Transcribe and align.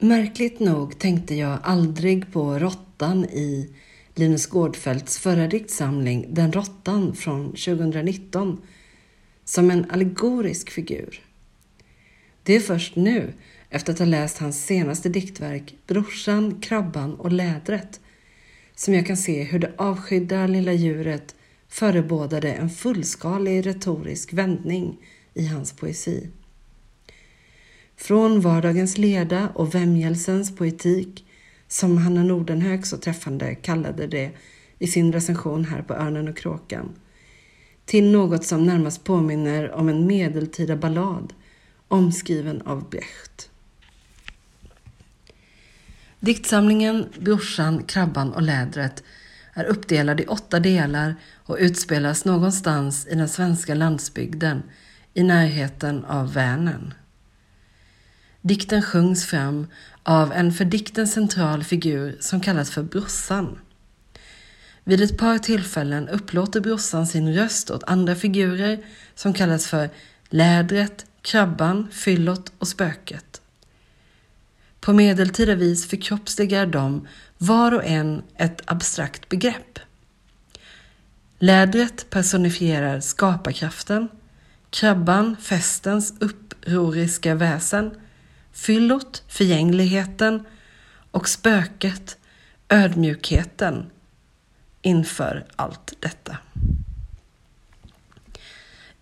Märkligt 0.00 0.60
nog 0.60 0.98
tänkte 0.98 1.34
jag 1.34 1.58
aldrig 1.62 2.32
på 2.32 2.58
råttan 2.58 3.24
i 3.24 3.70
Linus 4.14 4.46
Gårdfeldts 4.46 5.18
förra 5.18 5.46
diktsamling 5.46 6.26
Den 6.28 6.52
råttan 6.52 7.14
från 7.14 7.46
2019 7.46 8.60
som 9.44 9.70
en 9.70 9.90
allegorisk 9.90 10.70
figur. 10.70 11.20
Det 12.42 12.56
är 12.56 12.60
först 12.60 12.96
nu, 12.96 13.32
efter 13.70 13.92
att 13.92 13.98
ha 13.98 14.06
läst 14.06 14.38
hans 14.38 14.66
senaste 14.66 15.08
diktverk 15.08 15.74
Brorsan, 15.86 16.60
krabban 16.60 17.14
och 17.14 17.32
lädret, 17.32 18.00
som 18.74 18.94
jag 18.94 19.06
kan 19.06 19.16
se 19.16 19.42
hur 19.42 19.58
det 19.58 19.72
avskydda 19.76 20.46
lilla 20.46 20.72
djuret 20.72 21.34
förebådade 21.68 22.52
en 22.52 22.70
fullskalig 22.70 23.66
retorisk 23.66 24.32
vändning 24.32 24.96
i 25.34 25.46
hans 25.46 25.72
poesi. 25.72 26.28
Från 28.00 28.40
vardagens 28.40 28.98
leda 28.98 29.48
och 29.48 29.74
vämjelsens 29.74 30.56
poetik, 30.56 31.24
som 31.68 31.98
Hanna 31.98 32.22
Nordenhög 32.22 32.86
så 32.86 32.96
träffande 32.96 33.54
kallade 33.54 34.06
det 34.06 34.30
i 34.78 34.86
sin 34.86 35.12
recension 35.12 35.64
här 35.64 35.82
på 35.82 35.94
Örnen 35.94 36.28
och 36.28 36.36
kråkan, 36.36 36.88
till 37.84 38.10
något 38.10 38.44
som 38.44 38.66
närmast 38.66 39.04
påminner 39.04 39.70
om 39.70 39.88
en 39.88 40.06
medeltida 40.06 40.76
ballad 40.76 41.32
omskriven 41.88 42.62
av 42.62 42.90
Brecht. 42.90 43.50
Diktsamlingen 46.20 47.06
Brorsan, 47.20 47.82
krabban 47.84 48.32
och 48.32 48.42
lädret 48.42 49.02
är 49.54 49.64
uppdelad 49.64 50.20
i 50.20 50.26
åtta 50.26 50.60
delar 50.60 51.14
och 51.44 51.56
utspelas 51.60 52.24
någonstans 52.24 53.06
i 53.06 53.14
den 53.14 53.28
svenska 53.28 53.74
landsbygden 53.74 54.62
i 55.14 55.22
närheten 55.22 56.04
av 56.04 56.32
Vänern. 56.32 56.94
Dikten 58.42 58.82
sjungs 58.82 59.26
fram 59.26 59.66
av 60.02 60.32
en 60.32 60.52
för 60.52 60.64
dikten 60.64 61.08
central 61.08 61.64
figur 61.64 62.16
som 62.20 62.40
kallas 62.40 62.70
för 62.70 62.82
brorsan. 62.82 63.58
Vid 64.84 65.02
ett 65.02 65.18
par 65.18 65.38
tillfällen 65.38 66.08
upplåter 66.08 66.60
brorsan 66.60 67.06
sin 67.06 67.34
röst 67.34 67.70
åt 67.70 67.84
andra 67.84 68.14
figurer 68.14 68.84
som 69.14 69.34
kallas 69.34 69.66
för 69.66 69.90
lädret, 70.28 71.06
krabban, 71.22 71.88
fyllot 71.92 72.52
och 72.58 72.68
spöket. 72.68 73.40
På 74.80 74.92
medeltida 74.92 75.54
vis 75.54 75.88
förkroppsligar 75.88 76.66
de 76.66 77.08
var 77.38 77.74
och 77.74 77.84
en 77.84 78.22
ett 78.36 78.62
abstrakt 78.64 79.28
begrepp. 79.28 79.78
Lädret 81.38 82.10
personifierar 82.10 83.00
skaparkraften, 83.00 84.08
krabban 84.70 85.36
festens 85.36 86.14
upproriska 86.20 87.34
väsen, 87.34 87.90
fyllot 88.58 89.22
förgängligheten 89.28 90.46
och 91.10 91.28
spöket 91.28 92.16
ödmjukheten 92.68 93.90
inför 94.82 95.46
allt 95.56 95.92
detta. 96.00 96.36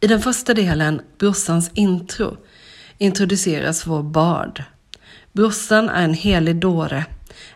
I 0.01 0.07
den 0.07 0.23
första 0.23 0.55
delen, 0.55 1.01
brorsans 1.19 1.71
intro, 1.75 2.37
introduceras 2.99 3.87
vår 3.87 4.03
bard. 4.03 4.63
Brorsan 5.33 5.89
är 5.89 6.05
en 6.05 6.15
helig 6.15 6.57
dåre, 6.57 7.05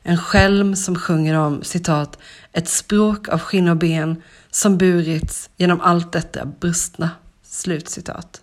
en 0.03 0.19
skälm 0.19 0.77
som 0.77 0.97
sjunger 0.97 1.35
om 1.35 1.63
citat, 1.63 2.19
ett 2.53 2.69
språk 2.69 3.29
av 3.29 3.39
skinn 3.39 3.69
och 3.69 3.77
ben 3.77 4.23
som 4.51 4.79
burits 4.79 5.51
genom 5.57 5.81
allt 5.81 6.13
detta 6.13 6.45
brustna. 6.45 7.11
Slutcitat. 7.43 8.43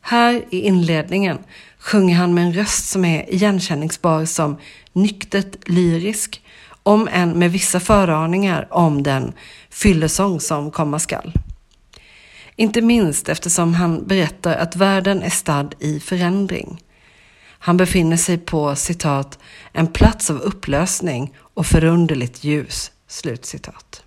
Här 0.00 0.44
i 0.50 0.60
inledningen 0.60 1.38
sjunger 1.84 2.16
han 2.16 2.34
med 2.34 2.44
en 2.44 2.52
röst 2.52 2.88
som 2.88 3.04
är 3.04 3.34
igenkänningsbar 3.34 4.24
som 4.24 4.56
nyktert 4.92 5.68
lyrisk, 5.68 6.42
om 6.82 7.08
än 7.12 7.30
med 7.38 7.52
vissa 7.52 7.80
föraningar 7.80 8.68
om 8.70 9.02
den 9.02 9.32
fyllesång 9.70 10.40
som 10.40 10.70
komma 10.70 10.98
skall. 10.98 11.32
Inte 12.56 12.80
minst 12.80 13.28
eftersom 13.28 13.74
han 13.74 14.06
berättar 14.06 14.56
att 14.56 14.76
världen 14.76 15.22
är 15.22 15.30
stadd 15.30 15.74
i 15.78 16.00
förändring. 16.00 16.82
Han 17.58 17.76
befinner 17.76 18.16
sig 18.16 18.38
på 18.38 18.76
citat, 18.76 19.38
en 19.72 19.86
plats 19.86 20.30
av 20.30 20.36
upplösning 20.36 21.34
och 21.38 21.66
förunderligt 21.66 22.44
ljus. 22.44 22.90
Slutcitat. 23.08 24.02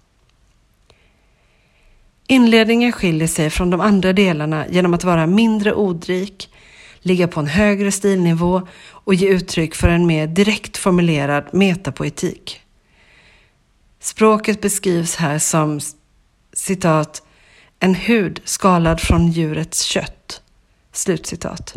Inledningen 2.27 2.91
skiljer 2.91 3.27
sig 3.27 3.49
från 3.49 3.69
de 3.69 3.81
andra 3.81 4.13
delarna 4.13 4.67
genom 4.67 4.93
att 4.93 5.03
vara 5.03 5.27
mindre 5.27 5.73
ordrik, 5.73 6.49
ligga 6.99 7.27
på 7.27 7.39
en 7.39 7.47
högre 7.47 7.91
stilnivå 7.91 8.67
och 8.89 9.15
ge 9.15 9.27
uttryck 9.27 9.75
för 9.75 9.89
en 9.89 10.07
mer 10.07 10.27
direkt 10.27 10.77
formulerad 10.77 11.53
metapoetik. 11.53 12.61
Språket 13.99 14.61
beskrivs 14.61 15.15
här 15.15 15.39
som 15.39 15.79
citat 16.53 17.23
en 17.79 17.95
hud 17.95 18.41
skalad 18.45 18.99
från 18.99 19.31
djurets 19.31 19.83
kött. 19.83 20.41
Slutcitat. 20.91 21.73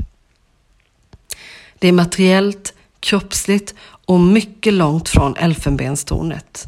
Det 1.78 1.88
är 1.88 1.92
materiellt, 1.92 2.75
kroppsligt 3.00 3.75
och 4.06 4.20
mycket 4.20 4.72
långt 4.72 5.08
från 5.08 5.37
elfenbenstornet. 5.37 6.66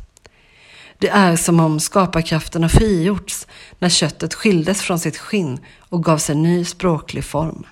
Det 0.99 1.09
är 1.09 1.37
som 1.37 1.61
om 1.61 1.81
skaparkraften 1.81 2.63
har 2.63 2.69
frigjorts 2.69 3.47
när 3.79 3.89
köttet 3.89 4.35
skildes 4.35 4.83
från 4.83 4.99
sitt 4.99 5.17
skinn 5.17 5.61
och 5.79 6.05
gavs 6.05 6.31
en 6.31 6.43
ny 6.43 6.65
språklig 6.65 7.25
form. 7.25 7.67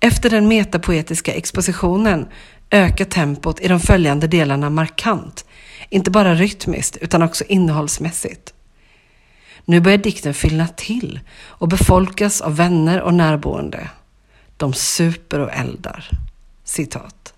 Efter 0.00 0.30
den 0.30 0.48
metapoetiska 0.48 1.32
expositionen 1.32 2.28
ökar 2.70 3.04
tempot 3.04 3.60
i 3.60 3.68
de 3.68 3.80
följande 3.80 4.26
delarna 4.26 4.70
markant, 4.70 5.44
inte 5.88 6.10
bara 6.10 6.34
rytmiskt 6.34 6.96
utan 6.96 7.22
också 7.22 7.44
innehållsmässigt. 7.44 8.54
Nu 9.64 9.80
börjar 9.80 9.98
dikten 9.98 10.34
fyllna 10.34 10.68
till 10.68 11.20
och 11.38 11.68
befolkas 11.68 12.40
av 12.40 12.56
vänner 12.56 13.00
och 13.00 13.14
närboende. 13.14 13.90
De 14.56 14.72
super 14.72 15.38
och 15.38 15.52
eldar. 15.52 16.10
Citat. 16.64 17.34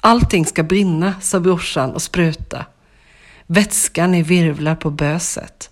Allting 0.00 0.46
ska 0.46 0.62
brinna, 0.62 1.14
sa 1.20 1.40
brorsan 1.40 1.90
och 1.90 2.02
spruta. 2.02 2.66
Vätskan 3.46 4.14
i 4.14 4.22
virvlar 4.22 4.74
på 4.74 4.90
böset. 4.90 5.70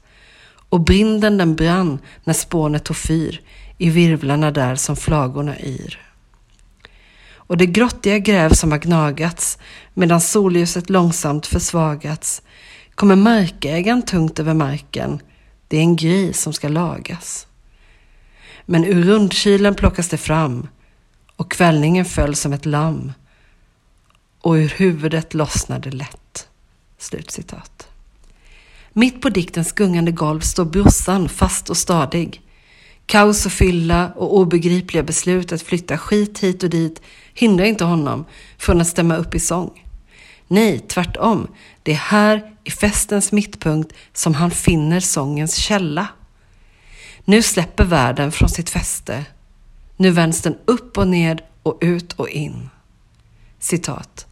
Och 0.69 0.81
brinden 0.81 1.39
den 1.39 1.57
brann 1.57 1.99
när 2.25 2.35
spånet 2.35 2.85
tog 2.85 2.97
fyr 2.97 3.41
i 3.79 3.91
virvlarna 3.91 4.51
där 4.51 4.75
som 4.75 4.97
flagorna 4.97 5.61
yr. 5.61 6.10
Och 7.51 7.57
det 7.57 7.67
grottiga 7.67 8.19
gräv 8.19 8.53
som 8.53 8.71
har 8.71 8.79
gnagats 8.79 9.59
medan 9.95 10.21
solljuset 10.21 10.91
långsamt 10.91 11.47
försvagats 11.47 12.43
kommer 12.95 13.17
markägaren 13.17 14.03
tungt 14.03 14.39
över 14.39 14.55
marken. 14.55 15.21
Det 15.69 15.77
är 15.77 15.81
en 15.81 15.97
gris 15.97 16.41
som 16.41 16.53
ska 16.53 16.69
lagas. 16.69 17.47
Men 18.67 18.85
ur 18.85 19.03
rundkylen 19.03 19.75
plockas 19.75 20.09
det 20.09 20.17
fram 20.17 20.69
och 21.37 21.51
kvällningen 21.51 22.05
föll 22.05 22.35
som 22.35 22.53
ett 22.53 22.67
lamm 22.67 23.13
och 24.41 24.53
ur 24.53 24.69
huvudet 24.69 25.35
lossnade 25.35 25.91
lätt. 25.91 26.49
Slutcitat. 26.99 27.89
Mitt 28.93 29.23
på 29.23 29.29
diktens 29.29 29.73
gungande 29.73 30.13
golv 30.13 30.41
står 30.41 30.65
brorsan 30.65 31.29
fast 31.29 31.71
och 31.71 31.77
stadig. 31.77 32.43
Kaos 33.11 33.47
och 33.47 33.53
fylla 33.53 34.13
och 34.17 34.37
obegripliga 34.37 35.03
beslut 35.03 35.53
att 35.53 35.63
flytta 35.63 35.99
skit 35.99 36.39
hit 36.39 36.63
och 36.63 36.71
dit 36.71 37.03
hindrar 37.35 37.65
inte 37.65 37.85
honom 37.85 38.25
från 38.59 38.81
att 38.81 38.87
stämma 38.87 39.17
upp 39.17 39.35
i 39.35 39.41
sång. 39.41 39.87
Nej, 40.49 40.79
tvärtom. 40.79 41.49
Det 41.83 41.93
är 41.93 41.97
här 41.97 42.55
i 42.65 42.71
festens 42.71 43.33
mittpunkt 43.33 43.93
som 44.13 44.35
han 44.35 44.51
finner 44.51 45.01
sångens 45.01 45.57
källa. 45.57 46.07
Nu 47.25 47.43
släpper 47.43 47.85
världen 47.85 48.33
från 48.33 48.49
sitt 48.49 48.71
fäste. 48.71 49.25
Nu 49.97 50.11
vänds 50.11 50.43
den 50.43 50.59
upp 50.65 50.99
och 50.99 51.09
ned 51.09 51.43
och 51.63 51.79
ut 51.81 52.13
och 52.13 52.29
in. 52.29 52.71
Citat. 53.59 54.27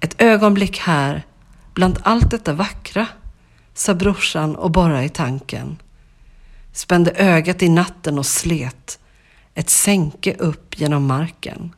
Ett 0.00 0.22
ögonblick 0.22 0.78
här, 0.78 1.26
bland 1.74 1.98
allt 2.02 2.30
detta 2.30 2.52
vackra, 2.52 3.06
sa 3.74 3.94
brorsan 3.94 4.56
och 4.56 4.70
borrade 4.70 5.04
i 5.04 5.08
tanken. 5.08 5.78
Spände 6.78 7.10
ögat 7.10 7.62
i 7.62 7.68
natten 7.68 8.18
och 8.18 8.26
slet, 8.26 8.98
ett 9.54 9.70
sänke 9.70 10.34
upp 10.34 10.80
genom 10.80 11.06
marken. 11.06 11.74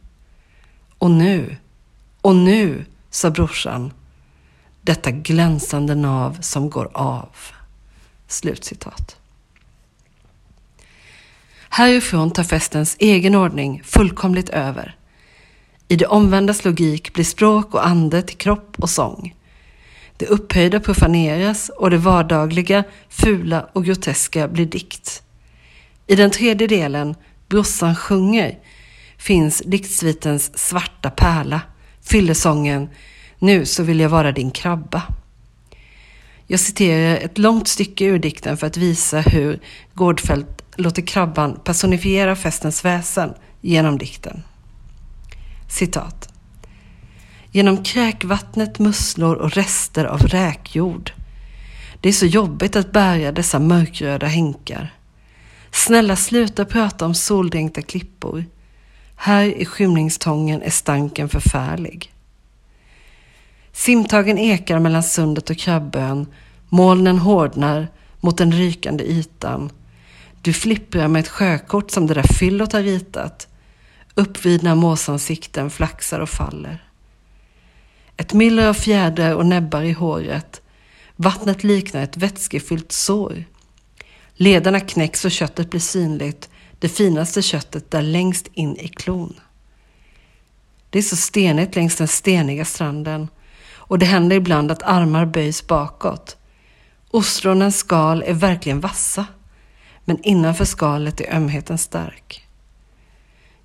Och 0.99 1.11
nu, 1.11 1.57
och 2.21 2.37
nu, 2.37 2.85
sa 3.11 3.31
brorsan, 3.31 3.93
detta 4.83 5.11
glänsande 5.11 5.95
nav 5.95 6.41
som 6.41 6.71
går 6.71 6.91
av. 6.95 7.29
Slutcitat. 8.29 9.17
Härifrån 11.69 12.31
tar 12.31 12.45
festens 12.45 12.97
egen 12.99 13.35
ordning 13.35 13.83
fullkomligt 13.85 14.49
över. 14.49 14.97
I 15.89 15.97
det 15.97 16.07
omvändas 16.07 16.65
logik 16.65 17.15
blir 17.15 17.25
språk 17.25 17.75
och 17.75 17.87
ande 17.87 18.23
till 18.23 18.37
kropp 18.37 18.77
och 18.79 18.91
sång. 18.91 19.35
Det 20.21 20.27
upphöjda 20.27 20.81
profaneras 20.81 21.69
och 21.69 21.91
det 21.91 21.97
vardagliga, 21.97 22.85
fula 23.09 23.67
och 23.73 23.85
groteska 23.85 24.49
blir 24.49 24.67
dikt. 24.67 25.23
I 26.07 26.17
den 26.17 26.31
tredje 26.31 26.67
delen, 26.67 27.15
Brorsan 27.49 27.97
sjunger, 27.97 28.59
finns 29.19 29.63
diktsvitens 29.67 30.59
svarta 30.59 31.11
pärla, 31.11 31.61
fyllesången 32.03 32.89
Nu 33.39 33.67
så 33.67 33.83
vill 33.83 34.01
jag 34.01 34.09
vara 34.09 34.33
din 34.33 34.51
krabba. 34.51 35.03
Jag 36.47 36.61
citerar 36.61 37.17
ett 37.17 37.39
långt 37.39 37.69
stycke 37.69 38.05
ur 38.05 38.19
dikten 38.19 38.57
för 38.57 38.67
att 38.67 38.77
visa 38.77 39.21
hur 39.21 39.61
Gårdfält 39.95 40.63
låter 40.77 41.03
krabban 41.03 41.61
personifiera 41.65 42.37
festens 42.37 42.85
väsen 42.85 43.35
genom 43.61 43.99
dikten. 43.99 44.43
Citat. 45.69 46.29
Genom 47.53 47.85
kräkvattnet, 47.85 48.79
musslor 48.79 49.37
och 49.37 49.53
rester 49.53 50.05
av 50.05 50.21
räkjord. 50.21 51.13
Det 52.01 52.09
är 52.09 52.13
så 52.13 52.27
jobbigt 52.27 52.77
att 52.77 52.93
bära 52.93 53.33
dessa 53.33 53.59
mörkröda 53.59 54.27
hänkar. 54.27 54.95
Snälla 55.71 56.17
sluta 56.17 56.65
prata 56.65 57.07
om 57.07 57.15
soldränkta 57.15 57.83
klippor. 57.83 58.45
Här 59.17 59.45
i 59.45 59.65
skymningstången 59.65 60.63
är 60.63 60.71
stanken 60.71 61.29
förfärlig. 61.29 62.13
Simtagen 63.73 64.39
ekar 64.39 64.79
mellan 64.79 65.03
sundet 65.03 65.51
och 65.51 65.57
krabbön. 65.57 66.27
Molnen 66.69 67.19
hårdnar 67.19 67.89
mot 68.21 68.39
den 68.39 68.53
rykande 68.53 69.05
ytan. 69.05 69.71
Du 70.43 70.53
flipprar 70.53 71.09
med 71.09 71.21
ett 71.21 71.29
sjökort 71.29 71.91
som 71.91 72.07
det 72.07 72.15
där 72.15 72.35
fyllot 72.39 72.73
har 72.73 72.83
ritat. 72.83 73.49
Uppvidna 74.15 74.75
måsansikten 74.75 75.71
flaxar 75.71 76.21
och 76.21 76.29
faller. 76.29 76.90
Ett 78.21 78.33
myller 78.33 78.69
av 78.69 78.75
fjädrar 78.75 79.35
och 79.35 79.47
näbbar 79.47 79.83
i 79.83 79.93
håret. 79.93 80.63
Vattnet 81.17 81.65
liknar 81.65 82.03
ett 82.03 82.17
vätskefyllt 82.17 82.93
sår. 82.93 83.45
Lederna 84.35 84.81
knäcks 84.81 85.25
och 85.25 85.31
köttet 85.31 85.71
blir 85.71 85.81
synligt. 85.81 86.51
Det 86.79 86.89
finaste 86.89 87.43
köttet 87.43 87.91
där 87.91 88.03
längst 88.03 88.49
in 88.53 88.77
i 88.77 88.89
klon. 88.89 89.41
Det 90.91 90.99
är 90.99 91.03
så 91.03 91.17
stenigt 91.17 91.77
längs 91.77 91.97
den 91.97 92.09
steniga 92.09 92.65
stranden 92.65 93.29
och 93.73 93.99
det 93.99 94.07
händer 94.07 94.37
ibland 94.37 94.71
att 94.71 94.83
armar 94.83 95.27
böjs 95.27 95.67
bakåt. 95.67 96.37
Ostronens 97.11 97.77
skal 97.77 98.23
är 98.23 98.35
verkligen 98.35 98.81
vassa, 98.81 99.27
men 100.05 100.23
innanför 100.23 100.65
skalet 100.65 101.21
är 101.21 101.37
ömheten 101.37 101.79
stark. 101.79 102.47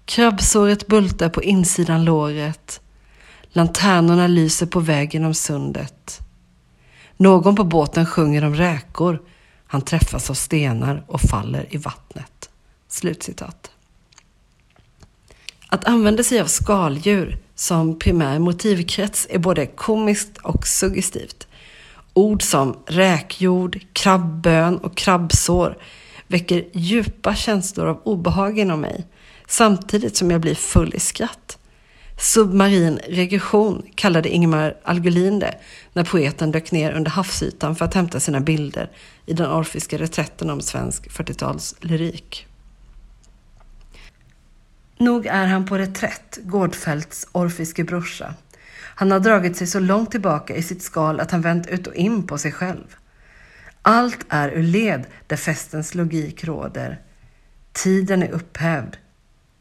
Krabbsåret 0.06 0.88
bultar 0.88 1.30
på 1.30 1.44
insidan 1.44 2.06
låret. 2.06 2.81
Lanternorna 3.56 4.28
lyser 4.28 4.66
på 4.66 4.80
väg 4.80 5.13
genom 5.13 5.34
sundet. 5.34 6.19
Någon 7.18 7.56
på 7.56 7.63
båten 7.63 8.06
sjunger 8.06 8.44
om 8.44 8.56
räkor. 8.56 9.22
Han 9.68 9.81
träffas 9.81 10.30
av 10.30 10.34
stenar 10.34 11.04
och 11.07 11.22
faller 11.22 11.68
i 11.69 11.78
vattnet. 11.78 12.50
Slutcitat. 12.88 13.72
Att 15.68 15.86
använda 15.86 16.24
sig 16.24 16.40
av 16.40 16.46
skaldjur 16.46 17.38
som 17.56 18.00
primär 18.00 18.40
motivkrets 18.40 19.28
är 19.30 19.40
både 19.40 19.66
komiskt 19.66 20.38
och 20.38 20.68
suggestivt. 20.68 21.48
Ord 22.13 22.44
som 22.44 22.78
räkjord, 22.86 23.80
krabbön 23.94 24.78
och 24.78 24.98
krabbsår 24.98 25.78
väcker 26.28 26.66
djupa 26.74 27.36
känslor 27.36 27.88
av 27.88 28.01
obehag 28.04 28.60
inom 28.60 28.81
mig 28.81 29.08
samtidigt 29.48 30.18
som 30.18 30.31
jag 30.31 30.42
blir 30.42 30.56
full 30.56 30.96
i 30.96 31.00
skratt. 31.00 31.58
Submarin 32.18 33.00
regression 33.10 33.84
kallade 33.96 34.30
Ingmar 34.30 34.78
Algulin 34.84 35.40
det 35.40 35.58
när 35.94 36.04
poeten 36.04 36.52
dök 36.52 36.72
ner 36.72 36.92
under 36.92 37.12
havsytan 37.12 37.76
för 37.76 37.86
att 37.86 37.94
hämta 37.94 38.20
sina 38.20 38.40
bilder 38.40 38.92
i 39.26 39.34
den 39.34 39.52
orfiska 39.52 39.98
reträtten 39.98 40.50
om 40.50 40.62
svensk 40.62 41.10
40-talslyrik. 41.10 42.46
Nog 44.98 45.26
är 45.26 45.46
han 45.46 45.66
på 45.66 45.78
reträtt, 45.78 46.40
Gårdfälts 46.44 47.28
orfiske 47.32 47.84
brorsa. 47.84 48.34
Han 48.78 49.12
har 49.12 49.20
dragit 49.20 49.58
sig 49.58 49.68
så 49.68 49.80
långt 49.80 50.12
tillbaka 50.12 50.56
i 50.56 50.64
sitt 50.64 50.84
skal 50.84 51.20
att 51.20 51.32
han 51.32 51.42
vänt 51.42 51.68
ut 51.68 51.88
och 51.88 51.96
in 51.96 52.28
på 52.28 52.38
sig 52.38 52.52
själv. 52.52 52.96
Allt 53.82 54.26
är 54.30 54.50
ur 54.50 54.64
led 54.64 55.06
där 55.28 55.38
festens 55.38 55.96
logik 55.96 56.44
råder. 56.44 57.02
Tiden 57.74 58.24
är 58.24 58.32
upphävd. 58.32 58.98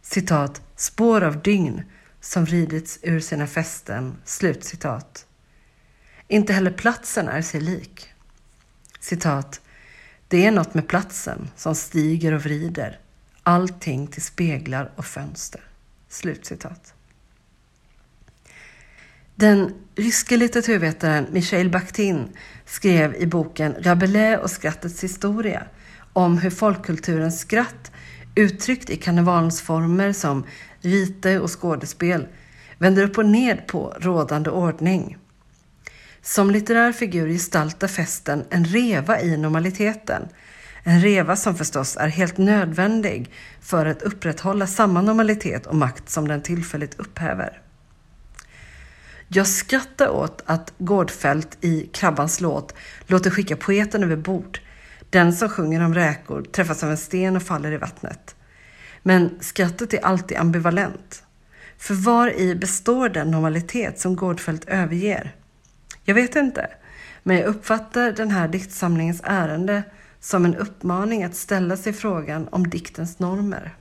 Citat, 0.02 0.62
spår 0.76 1.24
av 1.24 1.42
dygn 1.42 1.82
som 2.24 2.44
vridits 2.44 2.98
ur 3.02 3.20
sina 3.20 3.46
fästen. 3.46 4.16
Slutcitat. 4.24 5.26
Inte 6.28 6.52
heller 6.52 6.70
platsen 6.70 7.28
är 7.28 7.42
sig 7.42 7.60
lik. 7.60 8.08
Citat. 9.00 9.60
Det 10.28 10.46
är 10.46 10.50
något 10.50 10.74
med 10.74 10.88
platsen 10.88 11.50
som 11.56 11.74
stiger 11.74 12.32
och 12.32 12.42
vrider 12.42 13.00
allting 13.42 14.06
till 14.06 14.22
speglar 14.22 14.90
och 14.96 15.06
fönster. 15.06 15.60
Slutcitat. 16.08 16.94
Den 19.34 19.74
ryske 19.94 20.36
litteraturvetaren 20.36 21.26
Michail 21.32 21.70
Bakhtin 21.70 22.28
skrev 22.64 23.14
i 23.14 23.26
boken 23.26 23.74
Rabelais 23.78 24.40
och 24.42 24.50
skrattets 24.50 25.04
historia 25.04 25.66
om 26.12 26.38
hur 26.38 26.50
folkkulturens 26.50 27.40
skratt 27.40 27.92
uttryckt 28.34 28.90
i 28.90 28.96
karnevalsformer 28.96 30.12
som 30.12 30.46
rite 30.80 31.40
och 31.40 31.60
skådespel 31.60 32.26
vänder 32.78 33.02
upp 33.02 33.18
och 33.18 33.26
ned 33.26 33.66
på 33.66 33.94
rådande 34.00 34.50
ordning. 34.50 35.16
Som 36.22 36.50
litterär 36.50 36.92
figur 36.92 37.28
gestaltar 37.28 37.88
festen 37.88 38.44
en 38.50 38.64
reva 38.64 39.20
i 39.20 39.36
normaliteten 39.36 40.28
en 40.86 41.00
reva 41.00 41.36
som 41.36 41.54
förstås 41.54 41.96
är 41.96 42.08
helt 42.08 42.38
nödvändig 42.38 43.30
för 43.60 43.86
att 43.86 44.02
upprätthålla 44.02 44.66
samma 44.66 45.02
normalitet 45.02 45.66
och 45.66 45.76
makt 45.76 46.10
som 46.10 46.28
den 46.28 46.42
tillfälligt 46.42 47.00
upphäver. 47.00 47.60
Jag 49.28 49.46
skrattar 49.46 50.08
åt 50.08 50.42
att 50.46 50.72
Gårdfält 50.78 51.58
i 51.60 51.90
Krabbans 51.92 52.40
låt 52.40 52.74
låter 53.06 53.30
skicka 53.30 53.56
poeten 53.56 54.04
över 54.04 54.16
bord. 54.16 54.60
Den 55.14 55.32
som 55.32 55.48
sjunger 55.48 55.84
om 55.84 55.94
räkor 55.94 56.42
träffas 56.42 56.84
av 56.84 56.90
en 56.90 56.96
sten 56.96 57.36
och 57.36 57.42
faller 57.42 57.72
i 57.72 57.76
vattnet. 57.76 58.36
Men 59.02 59.38
skrattet 59.40 59.94
är 59.94 60.04
alltid 60.04 60.38
ambivalent. 60.38 61.24
För 61.78 61.94
var 61.94 62.40
i 62.40 62.54
består 62.54 63.08
den 63.08 63.30
normalitet 63.30 64.00
som 64.00 64.16
Gårdfält 64.16 64.64
överger? 64.64 65.34
Jag 66.04 66.14
vet 66.14 66.36
inte, 66.36 66.70
men 67.22 67.36
jag 67.36 67.46
uppfattar 67.46 68.12
den 68.12 68.30
här 68.30 68.48
diktsamlingens 68.48 69.20
ärende 69.24 69.82
som 70.20 70.44
en 70.44 70.56
uppmaning 70.56 71.24
att 71.24 71.36
ställa 71.36 71.76
sig 71.76 71.92
frågan 71.92 72.48
om 72.48 72.70
diktens 72.70 73.18
normer. 73.18 73.76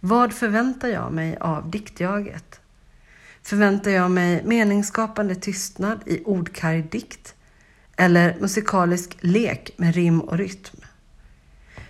Vad 0.00 0.32
förväntar 0.32 0.88
jag 0.88 1.12
mig 1.12 1.36
av 1.40 1.70
diktjaget? 1.70 2.60
Förväntar 3.42 3.90
jag 3.90 4.10
mig 4.10 4.42
meningsskapande 4.44 5.34
tystnad 5.34 6.00
i 6.06 6.22
ordkarg 6.24 6.82
dikt 6.82 7.34
eller 8.02 8.36
musikalisk 8.40 9.16
lek 9.20 9.70
med 9.76 9.94
rim 9.94 10.20
och 10.20 10.38
rytm? 10.38 10.80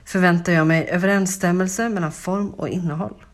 Förväntar 0.05 0.53
jag 0.53 0.67
mig 0.67 0.89
överensstämmelse 0.89 1.89
mellan 1.89 2.13
form 2.13 2.51
och 2.51 2.69
innehåll? 2.69 3.25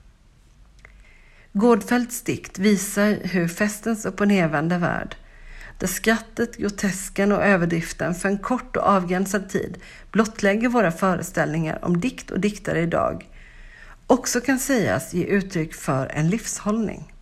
Gårdfälts 1.52 2.22
dikt 2.22 2.58
visar 2.58 3.18
hur 3.22 3.48
festens 3.48 4.06
upp 4.06 4.20
och 4.20 4.28
nervända 4.28 4.78
värld 4.78 5.16
där 5.78 5.86
skrattet, 5.86 6.56
grotesken 6.56 7.32
och 7.32 7.42
överdriften 7.42 8.14
för 8.14 8.28
en 8.28 8.38
kort 8.38 8.76
och 8.76 8.82
avgränsad 8.82 9.48
tid 9.48 9.78
blottlägger 10.10 10.68
våra 10.68 10.92
föreställningar 10.92 11.84
om 11.84 12.00
dikt 12.00 12.30
och 12.30 12.40
diktare 12.40 12.80
idag, 12.80 13.28
också 14.06 14.40
kan 14.40 14.58
sägas 14.58 15.14
ge 15.14 15.24
uttryck 15.24 15.74
för 15.74 16.06
en 16.06 16.30
livshållning. 16.30 17.12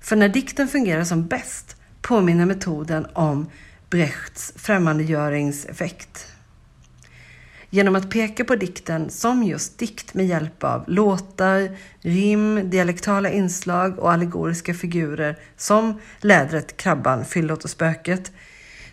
För 0.00 0.16
när 0.16 0.28
dikten 0.28 0.68
fungerar 0.68 1.04
som 1.04 1.26
bäst 1.26 1.76
påminner 2.02 2.46
metoden 2.46 3.06
om 3.12 3.50
Brechts 3.90 4.52
främmandegöringseffekt 4.56 6.26
genom 7.70 7.96
att 7.96 8.10
peka 8.10 8.44
på 8.44 8.56
dikten 8.56 9.10
som 9.10 9.42
just 9.42 9.78
dikt 9.78 10.14
med 10.14 10.26
hjälp 10.26 10.64
av 10.64 10.84
låtar, 10.88 11.76
rim, 12.00 12.70
dialektala 12.70 13.30
inslag 13.30 13.98
och 13.98 14.12
allegoriska 14.12 14.74
figurer 14.74 15.38
som 15.56 16.00
lädret, 16.20 16.76
krabban, 16.76 17.24
fyllot 17.24 17.64
och 17.64 17.70
spöket 17.70 18.32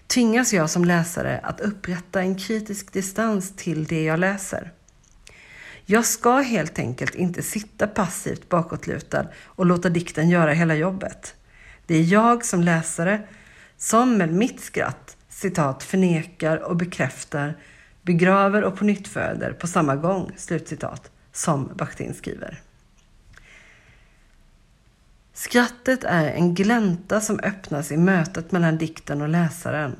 tvingas 0.08 0.54
jag 0.54 0.70
som 0.70 0.86
läsare 0.86 1.40
att 1.44 1.62
upprätta 1.62 2.22
en 2.22 2.36
kritisk 2.36 2.94
distans 2.94 3.54
till 3.56 3.86
det 3.86 4.04
jag 4.04 4.20
läser. 4.20 4.72
Jag 5.86 6.06
ska 6.06 6.40
helt 6.40 6.80
enkelt 6.80 7.16
inte 7.16 7.42
sitta 7.42 7.88
passivt 7.88 8.50
bakåtlutad 8.50 9.28
och 9.44 9.66
låta 9.66 9.90
dikten 9.90 10.30
göra 10.30 10.52
hela 10.52 10.76
jobbet. 10.76 11.36
Det 11.86 11.96
är 11.96 12.04
jag 12.04 12.46
som 12.46 12.62
läsare 12.62 13.22
som 13.78 14.18
med 14.18 14.34
mitt 14.34 14.62
skratt 14.62 15.18
citat 15.30 15.84
förnekar 15.84 16.58
och 16.58 16.76
bekräftar 16.76 17.58
begraver 18.02 18.64
och 18.64 18.78
på 18.78 18.86
nytt 18.86 19.08
föder 19.08 19.54
på 19.54 19.68
samma 19.68 19.96
gång, 19.96 20.32
slutcitat, 20.38 21.12
som 21.32 21.72
Bakhtin 21.76 22.14
skriver. 22.14 22.62
Skrattet 25.34 26.04
är 26.04 26.26
en 26.26 26.54
glänta 26.54 27.22
som 27.22 27.40
öppnas 27.40 27.92
i 27.92 27.98
mötet 27.98 28.52
mellan 28.52 28.78
dikten 28.78 29.22
och 29.22 29.30
läsaren. 29.30 29.96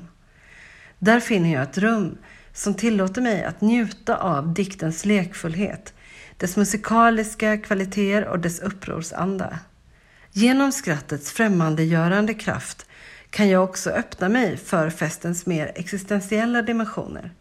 Där 0.98 1.20
finner 1.20 1.52
jag 1.52 1.62
ett 1.62 1.78
rum 1.78 2.18
som 2.52 2.74
tillåter 2.74 3.22
mig 3.22 3.44
att 3.44 3.60
njuta 3.60 4.16
av 4.16 4.54
diktens 4.54 5.04
lekfullhet, 5.04 5.94
dess 6.36 6.56
musikaliska 6.56 7.58
kvaliteter 7.58 8.24
och 8.24 8.38
dess 8.38 8.60
upprorsanda. 8.60 9.58
Genom 10.32 10.72
skrattets 10.72 11.32
främmandegörande 11.32 12.34
kraft 12.34 12.86
kan 13.30 13.48
jag 13.48 13.64
också 13.64 13.90
öppna 13.90 14.28
mig 14.28 14.56
för 14.56 14.90
festens 14.90 15.46
mer 15.46 15.72
existentiella 15.74 16.62
dimensioner. 16.62 17.32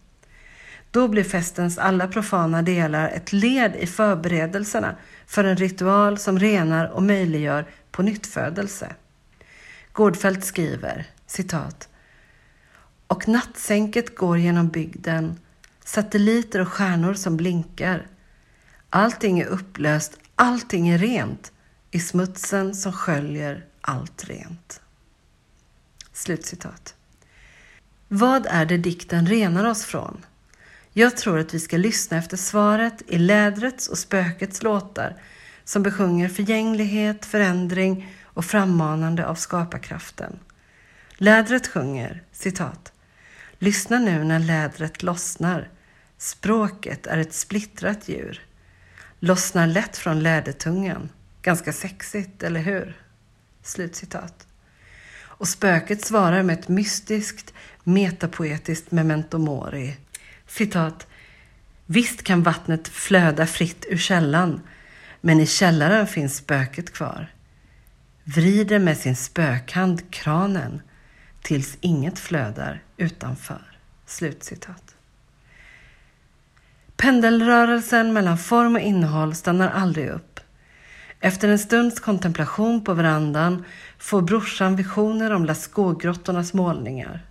Då 0.91 1.07
blir 1.07 1.23
festens 1.23 1.77
alla 1.77 2.07
profana 2.07 2.61
delar 2.61 3.09
ett 3.09 3.33
led 3.33 3.75
i 3.75 3.87
förberedelserna 3.87 4.95
för 5.25 5.43
en 5.43 5.57
ritual 5.57 6.17
som 6.17 6.39
renar 6.39 6.85
och 6.85 7.03
möjliggör 7.03 7.65
på 7.91 8.03
nyttfödelse. 8.03 8.95
Gårdfält 9.91 10.45
skriver, 10.45 11.05
citat, 11.27 11.89
och 13.07 13.27
nattsänket 13.27 14.15
går 14.15 14.37
genom 14.37 14.67
bygden, 14.67 15.39
satelliter 15.85 16.59
och 16.59 16.67
stjärnor 16.67 17.13
som 17.13 17.37
blinkar. 17.37 18.07
Allting 18.89 19.39
är 19.39 19.45
upplöst, 19.45 20.17
allting 20.35 20.89
är 20.89 20.97
rent, 20.97 21.51
i 21.91 21.99
smutsen 21.99 22.75
som 22.75 22.93
sköljer 22.93 23.65
allt 23.81 24.23
rent. 24.23 24.81
Slutcitat. 26.15 26.95
Vad 28.07 28.45
är 28.49 28.65
det 28.65 28.77
dikten 28.77 29.27
renar 29.27 29.65
oss 29.65 29.85
från? 29.85 30.25
Jag 30.93 31.17
tror 31.17 31.39
att 31.39 31.53
vi 31.53 31.59
ska 31.59 31.77
lyssna 31.77 32.17
efter 32.17 32.37
svaret 32.37 33.01
i 33.07 33.17
lädrets 33.17 33.87
och 33.87 33.97
spökets 33.97 34.63
låtar 34.63 35.15
som 35.63 35.83
besjunger 35.83 36.29
förgänglighet, 36.29 37.25
förändring 37.25 38.15
och 38.23 38.45
frammanande 38.45 39.27
av 39.27 39.35
skaparkraften. 39.35 40.39
Lädret 41.17 41.67
sjunger, 41.67 42.23
citat, 42.31 42.93
Lyssna 43.59 43.99
nu 43.99 44.23
när 44.23 44.39
lädret 44.39 45.03
lossnar. 45.03 45.69
Språket 46.17 47.07
är 47.07 47.17
ett 47.17 47.33
splittrat 47.33 48.09
djur. 48.09 48.45
Lossnar 49.19 49.67
lätt 49.67 49.97
från 49.97 50.23
lädertungan. 50.23 51.09
Ganska 51.41 51.73
sexigt, 51.73 52.43
eller 52.43 52.59
hur? 52.59 53.01
Slutcitat. 53.63 54.47
Och 55.37 55.47
spöket 55.47 56.05
svarar 56.05 56.43
med 56.43 56.59
ett 56.59 56.67
mystiskt, 56.67 57.53
metapoetiskt 57.83 58.91
memento 58.91 59.37
mori. 59.37 59.97
Citat. 60.47 61.07
Visst 61.85 62.23
kan 62.23 62.43
vattnet 62.43 62.87
flöda 62.87 63.45
fritt 63.47 63.85
ur 63.89 63.97
källan, 63.97 64.61
men 65.21 65.39
i 65.39 65.45
källaren 65.45 66.07
finns 66.07 66.35
spöket 66.35 66.93
kvar. 66.93 67.31
Vrider 68.23 68.79
med 68.79 68.97
sin 68.97 69.15
spökhand 69.15 70.11
kranen 70.11 70.81
tills 71.41 71.77
inget 71.81 72.19
flödar 72.19 72.83
utanför. 72.97 73.61
Slutcitat. 74.05 74.95
Pendelrörelsen 76.97 78.13
mellan 78.13 78.37
form 78.37 78.75
och 78.75 78.81
innehåll 78.81 79.35
stannar 79.35 79.69
aldrig 79.69 80.09
upp. 80.09 80.34
Efter 81.25 81.49
en 81.49 81.59
stunds 81.59 81.99
kontemplation 81.99 82.83
på 82.83 82.93
verandan 82.93 83.65
får 83.97 84.21
brorsan 84.21 84.75
visioner 84.75 85.31
om 85.31 85.45
Lascaux-grottornas 85.45 86.53
målningar. 86.53 87.25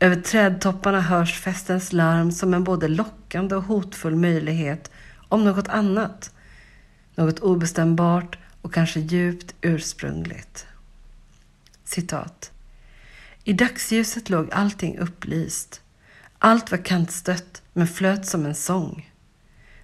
Över 0.00 0.16
trädtopparna 0.16 1.00
hörs 1.00 1.40
festens 1.40 1.92
larm 1.92 2.32
som 2.32 2.54
en 2.54 2.64
både 2.64 2.88
lockande 2.88 3.54
och 3.54 3.62
hotfull 3.62 4.16
möjlighet 4.16 4.90
om 5.28 5.44
något 5.44 5.68
annat. 5.68 6.34
Något 7.14 7.38
obestämbart 7.38 8.38
och 8.62 8.74
kanske 8.74 9.00
djupt 9.00 9.54
ursprungligt. 9.60 10.66
Citat. 11.84 12.52
I 13.44 13.52
dagsljuset 13.52 14.30
låg 14.30 14.48
allting 14.52 14.98
upplyst. 14.98 15.80
Allt 16.38 16.70
var 16.70 16.78
kantstött 16.78 17.62
men 17.72 17.86
flöt 17.86 18.26
som 18.26 18.46
en 18.46 18.54
sång. 18.54 19.10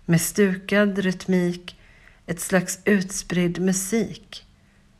Med 0.04 0.20
stukad 0.20 0.98
rytmik, 0.98 1.75
ett 2.26 2.40
slags 2.40 2.78
utspridd 2.84 3.60
musik 3.60 4.46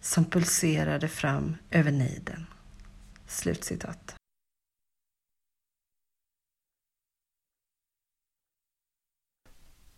som 0.01 0.25
pulserade 0.25 1.09
fram 1.09 1.57
över 1.71 1.93
nejden. 1.93 2.47
Slutcitat. 3.27 4.15